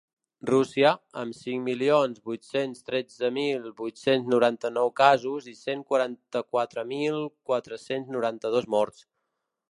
[0.49, 0.91] Rússia,
[1.23, 7.19] amb cinc milions vuit-cents tretze mil vuit-cents noranta-nou casos i cent quaranta-quatre mil
[7.51, 9.05] quatre-cents noranta-dos morts.